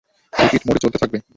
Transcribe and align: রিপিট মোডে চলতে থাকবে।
রিপিট 0.33 0.61
মোডে 0.67 0.79
চলতে 0.83 0.97
থাকবে। 0.97 1.17